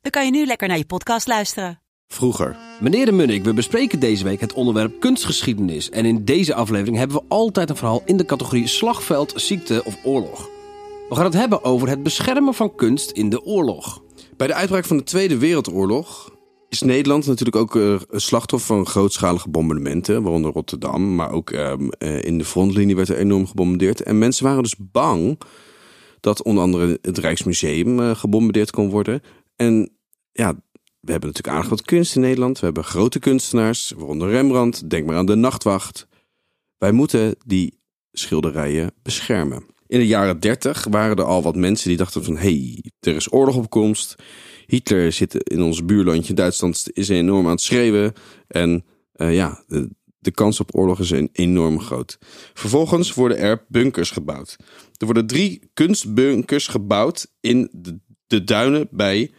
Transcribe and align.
dan 0.00 0.10
kan 0.10 0.24
je 0.24 0.30
nu 0.30 0.46
lekker 0.46 0.68
naar 0.68 0.78
je 0.78 0.84
podcast 0.84 1.26
luisteren. 1.26 1.80
Vroeger. 2.06 2.56
Meneer 2.80 3.06
de 3.06 3.12
Munnik, 3.12 3.44
we 3.44 3.54
bespreken 3.54 4.00
deze 4.00 4.24
week 4.24 4.40
het 4.40 4.52
onderwerp 4.52 5.00
kunstgeschiedenis. 5.00 5.90
En 5.90 6.04
in 6.04 6.24
deze 6.24 6.54
aflevering 6.54 6.96
hebben 6.96 7.16
we 7.16 7.24
altijd 7.28 7.70
een 7.70 7.76
verhaal 7.76 8.02
in 8.04 8.16
de 8.16 8.24
categorie 8.24 8.66
slagveld, 8.66 9.32
ziekte 9.36 9.82
of 9.84 9.96
oorlog. 10.04 10.48
We 11.08 11.14
gaan 11.14 11.24
het 11.24 11.34
hebben 11.34 11.64
over 11.64 11.88
het 11.88 12.02
beschermen 12.02 12.54
van 12.54 12.74
kunst 12.74 13.10
in 13.10 13.28
de 13.28 13.44
oorlog. 13.44 14.02
Bij 14.36 14.46
de 14.46 14.54
uitbraak 14.54 14.84
van 14.84 14.96
de 14.96 15.02
Tweede 15.02 15.38
Wereldoorlog 15.38 16.30
is 16.68 16.82
Nederland 16.82 17.26
natuurlijk 17.26 17.56
ook 17.56 17.74
een 17.74 18.20
slachtoffer 18.20 18.76
van 18.76 18.86
grootschalige 18.86 19.48
bombardementen, 19.48 20.22
waaronder 20.22 20.52
Rotterdam, 20.52 21.14
maar 21.14 21.32
ook 21.32 21.50
ehm, 21.50 21.88
eh, 21.88 22.22
in 22.22 22.38
de 22.38 22.44
frontlinie 22.44 22.96
werd 22.96 23.08
er 23.08 23.18
enorm 23.18 23.46
gebombardeerd. 23.46 24.02
En 24.02 24.18
mensen 24.18 24.44
waren 24.44 24.62
dus 24.62 24.76
bang 24.78 25.38
dat 26.20 26.42
onder 26.42 26.62
andere 26.62 26.98
het 27.02 27.18
Rijksmuseum 27.18 28.00
eh, 28.00 28.10
gebombardeerd 28.14 28.70
kon 28.70 28.90
worden. 28.90 29.22
En 29.60 29.90
ja, 30.32 30.52
we 31.00 31.10
hebben 31.10 31.28
natuurlijk 31.28 31.56
aardig 31.56 31.70
wat 31.70 31.82
kunst 31.82 32.14
in 32.14 32.20
Nederland. 32.20 32.58
We 32.58 32.64
hebben 32.64 32.84
grote 32.84 33.18
kunstenaars, 33.18 33.92
waaronder 33.96 34.30
Rembrandt. 34.30 34.90
Denk 34.90 35.06
maar 35.06 35.16
aan 35.16 35.26
de 35.26 35.34
Nachtwacht. 35.34 36.06
Wij 36.78 36.92
moeten 36.92 37.36
die 37.46 37.80
schilderijen 38.12 38.92
beschermen. 39.02 39.66
In 39.86 39.98
de 39.98 40.06
jaren 40.06 40.40
30 40.40 40.86
waren 40.90 41.16
er 41.16 41.24
al 41.24 41.42
wat 41.42 41.56
mensen 41.56 41.88
die 41.88 41.96
dachten 41.96 42.24
van... 42.24 42.36
hey, 42.36 42.84
er 43.00 43.14
is 43.14 43.32
oorlog 43.32 43.56
op 43.56 43.70
komst. 43.70 44.14
Hitler 44.66 45.12
zit 45.12 45.34
in 45.34 45.62
ons 45.62 45.84
buurlandje 45.84 46.34
Duitsland 46.34 46.86
is 46.92 47.08
enorm 47.08 47.44
aan 47.44 47.50
het 47.50 47.60
schreeuwen. 47.60 48.12
En 48.46 48.84
uh, 49.16 49.34
ja, 49.34 49.64
de, 49.66 49.90
de, 50.18 50.30
kans 50.30 50.60
op 50.60 50.76
oorlog 50.76 51.00
is 51.00 51.10
enorm 51.32 51.80
groot. 51.80 52.18
Vervolgens 52.54 53.14
worden 53.14 53.38
er 53.38 53.64
bunkers 53.68 54.10
gebouwd. 54.10 54.56
Er 54.96 55.04
worden 55.06 55.26
drie 55.26 55.70
kunstbunkers 55.74 56.66
gebouwd 56.66 57.32
in 57.40 57.68
de, 57.72 57.98
de 58.26 58.44
duinen 58.44 58.88
bij 58.90 59.30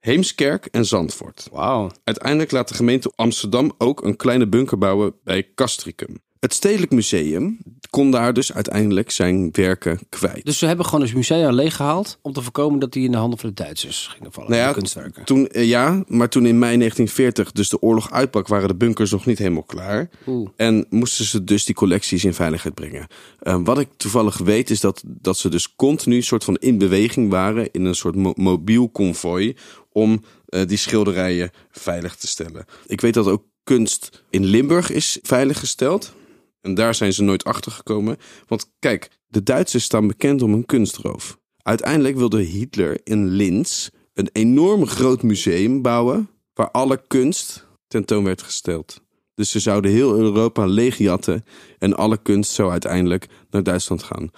Heemskerk 0.00 0.66
en 0.66 0.84
Zandvoort. 0.84 1.48
Wauw. 1.52 1.90
Uiteindelijk 2.04 2.50
laat 2.50 2.68
de 2.68 2.74
gemeente 2.74 3.12
Amsterdam 3.14 3.72
ook 3.78 4.04
een 4.04 4.16
kleine 4.16 4.48
bunker 4.48 4.78
bouwen 4.78 5.14
bij 5.24 5.48
Castricum. 5.54 6.20
Het 6.40 6.54
Stedelijk 6.54 6.92
Museum 6.92 7.58
kon 7.90 8.10
daar 8.10 8.32
dus 8.32 8.52
uiteindelijk 8.52 9.10
zijn 9.10 9.48
werken 9.52 9.98
kwijt. 10.08 10.44
Dus 10.44 10.58
ze 10.58 10.66
hebben 10.66 10.84
gewoon 10.86 11.00
het 11.00 11.14
museum 11.14 11.52
leeggehaald 11.52 12.18
om 12.22 12.32
te 12.32 12.42
voorkomen 12.42 12.80
dat 12.80 12.92
die 12.92 13.04
in 13.04 13.10
de 13.10 13.16
handen 13.16 13.38
van 13.38 13.48
de 13.48 13.54
Duitsers 13.54 14.06
gingen 14.06 14.32
vallen. 14.32 14.50
Nou 14.50 14.62
ja, 14.62 14.72
kunstwerken. 14.72 15.24
Toen, 15.24 15.48
eh, 15.48 15.68
ja, 15.68 16.04
maar 16.06 16.28
toen 16.28 16.46
in 16.46 16.58
mei 16.58 16.76
1940 16.76 17.52
dus 17.52 17.68
de 17.68 17.82
oorlog 17.82 18.10
uitbrak, 18.10 18.48
waren 18.48 18.68
de 18.68 18.74
bunkers 18.74 19.10
nog 19.10 19.26
niet 19.26 19.38
helemaal 19.38 19.62
klaar. 19.62 20.08
Oeh. 20.26 20.48
En 20.56 20.86
moesten 20.90 21.24
ze 21.24 21.44
dus 21.44 21.64
die 21.64 21.74
collecties 21.74 22.24
in 22.24 22.34
veiligheid 22.34 22.74
brengen. 22.74 23.06
Uh, 23.42 23.60
wat 23.64 23.78
ik 23.78 23.88
toevallig 23.96 24.38
weet 24.38 24.70
is 24.70 24.80
dat, 24.80 25.02
dat 25.06 25.38
ze 25.38 25.48
dus 25.48 25.74
continu 25.74 26.22
soort 26.22 26.44
van 26.44 26.56
in 26.56 26.78
beweging 26.78 27.30
waren 27.30 27.68
in 27.72 27.84
een 27.84 27.94
soort 27.94 28.14
mo 28.14 28.32
mobiel 28.36 28.88
konvooi 28.88 29.56
om 30.00 30.22
uh, 30.48 30.66
die 30.66 30.76
schilderijen 30.76 31.50
veilig 31.70 32.16
te 32.16 32.26
stellen. 32.26 32.64
Ik 32.86 33.00
weet 33.00 33.14
dat 33.14 33.26
ook 33.26 33.44
kunst 33.64 34.24
in 34.30 34.44
Limburg 34.44 34.90
is 34.90 35.18
veiliggesteld. 35.22 36.14
En 36.60 36.74
daar 36.74 36.94
zijn 36.94 37.12
ze 37.12 37.22
nooit 37.22 37.44
achter 37.44 37.72
gekomen. 37.72 38.16
Want 38.46 38.70
kijk, 38.78 39.08
de 39.26 39.42
Duitsers 39.42 39.84
staan 39.84 40.06
bekend 40.06 40.42
om 40.42 40.52
hun 40.52 40.66
kunstroof. 40.66 41.38
Uiteindelijk 41.62 42.16
wilde 42.16 42.42
Hitler 42.42 43.00
in 43.04 43.28
Linz 43.28 43.88
een 44.14 44.28
enorm 44.32 44.86
groot 44.86 45.22
museum 45.22 45.82
bouwen. 45.82 46.28
waar 46.54 46.70
alle 46.70 47.02
kunst 47.06 47.66
tentoon 47.88 48.24
werd 48.24 48.42
gesteld. 48.42 49.00
Dus 49.34 49.50
ze 49.50 49.60
zouden 49.60 49.90
heel 49.90 50.16
Europa 50.16 50.66
leegjatten. 50.66 51.44
en 51.78 51.96
alle 51.96 52.18
kunst 52.22 52.52
zou 52.52 52.70
uiteindelijk 52.70 53.26
naar 53.50 53.62
Duitsland 53.62 54.02
gaan. 54.02 54.30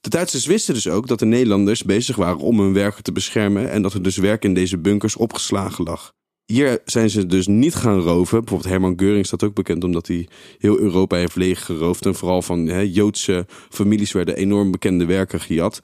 De 0.00 0.08
Duitsers 0.08 0.46
wisten 0.46 0.74
dus 0.74 0.88
ook 0.88 1.06
dat 1.06 1.18
de 1.18 1.26
Nederlanders 1.26 1.82
bezig 1.82 2.16
waren 2.16 2.38
om 2.38 2.60
hun 2.60 2.72
werken 2.72 3.02
te 3.02 3.12
beschermen. 3.12 3.70
en 3.70 3.82
dat 3.82 3.94
er 3.94 4.02
dus 4.02 4.16
werk 4.16 4.44
in 4.44 4.54
deze 4.54 4.78
bunkers 4.78 5.16
opgeslagen 5.16 5.84
lag. 5.84 6.12
Hier 6.44 6.80
zijn 6.84 7.10
ze 7.10 7.26
dus 7.26 7.46
niet 7.46 7.74
gaan 7.74 8.00
roven. 8.00 8.38
Bijvoorbeeld 8.38 8.70
Herman 8.70 8.98
Geuring 8.98 9.26
staat 9.26 9.42
ook 9.42 9.54
bekend 9.54 9.84
omdat 9.84 10.06
hij 10.06 10.28
heel 10.58 10.78
Europa 10.78 11.16
heeft 11.16 11.36
leeggeroofd. 11.36 12.06
En 12.06 12.14
vooral 12.14 12.42
van 12.42 12.88
Joodse 12.90 13.46
families 13.68 14.12
werden 14.12 14.36
enorm 14.36 14.70
bekende 14.70 15.04
werken 15.04 15.40
gejat. 15.40 15.80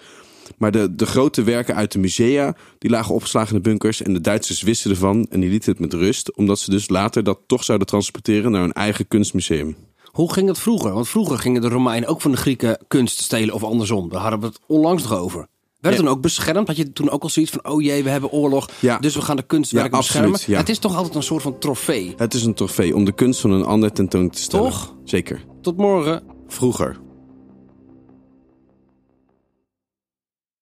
Maar 0.59 0.71
de, 0.71 0.95
de 0.95 1.07
grote 1.07 1.43
werken 1.43 1.75
uit 1.75 1.93
de 1.93 1.99
musea, 1.99 2.57
die 2.79 2.91
lagen 2.91 3.15
opgeslagen 3.15 3.57
in 3.57 3.63
de 3.63 3.69
bunkers. 3.69 4.03
En 4.03 4.13
de 4.13 4.21
Duitsers 4.21 4.63
wisten 4.63 4.91
ervan 4.91 5.27
en 5.31 5.41
die 5.41 5.51
lieten 5.51 5.71
het 5.71 5.81
met 5.81 5.93
rust. 5.93 6.37
Omdat 6.37 6.59
ze 6.59 6.71
dus 6.71 6.89
later 6.89 7.25
dat 7.25 7.41
toch 7.47 7.65
zouden 7.65 7.87
transporteren 7.87 8.51
naar 8.51 8.61
hun 8.61 8.73
eigen 8.73 9.09
kunstmuseum. 9.09 9.77
Hoe 10.15 10.33
ging 10.33 10.49
het 10.49 10.59
vroeger? 10.59 10.93
Want 10.93 11.09
vroeger 11.09 11.39
gingen 11.39 11.61
de 11.61 11.69
Romeinen 11.69 12.09
ook 12.09 12.21
van 12.21 12.31
de 12.31 12.37
Grieken 12.37 12.79
kunst 12.89 13.19
stelen 13.21 13.55
of 13.55 13.63
andersom. 13.65 14.09
Daar 14.09 14.21
hadden 14.21 14.41
we 14.41 14.47
het 14.47 14.59
onlangs 14.67 15.03
nog 15.03 15.19
over. 15.19 15.47
Werd 15.81 15.97
toen 15.97 16.09
ook 16.09 16.21
beschermd? 16.21 16.67
Had 16.67 16.77
je 16.77 16.93
toen 16.93 17.11
ook 17.11 17.23
al 17.23 17.29
zoiets 17.29 17.53
van, 17.53 17.73
oh 17.73 17.83
jee, 17.83 18.03
we 18.05 18.11
hebben 18.11 18.31
oorlog, 18.31 18.69
Ja. 18.81 18.99
dus 18.99 19.15
we 19.15 19.23
gaan 19.23 19.37
de 19.37 19.43
kunstwerken 19.43 19.91
Ja, 19.93 19.97
absoluut, 19.99 20.31
beschermen? 20.31 20.57
ja. 20.57 20.61
Het 20.67 20.69
is 20.77 20.79
toch 20.79 20.97
altijd 20.97 21.15
een 21.15 21.23
soort 21.23 21.43
van 21.43 21.59
trofee. 21.59 22.15
Het 22.17 22.35
is 22.35 22.45
een 22.45 22.55
trofee 22.55 22.95
om 22.95 23.05
de 23.05 23.13
kunst 23.13 23.41
van 23.41 23.51
een 23.51 23.65
ander 23.65 23.93
tentoon 23.93 24.31
te 24.31 24.39
stellen. 24.41 24.71
Toch? 24.71 24.95
Zeker. 25.05 25.45
Tot 25.63 25.77
morgen. 25.77 26.23
Vroeger. 26.49 27.01